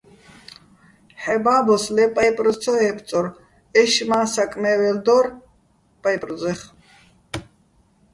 [1.21, 3.25] ჰ̦ე ბაბოს ლე პაჲპრუზ ცო ე́ბწორ-
[3.79, 5.25] ეშშმაჼ საკმე́ველ დორ
[6.01, 6.59] პაჲპრუზეხ.